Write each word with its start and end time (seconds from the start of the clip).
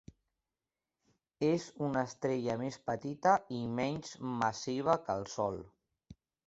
És 1.49 1.67
una 1.89 2.03
estrella 2.11 2.57
més 2.63 2.81
petita 2.91 3.37
i 3.61 3.63
menys 3.83 4.19
massiva 4.43 5.01
que 5.07 5.21
el 5.21 5.33
Sol. 5.41 5.67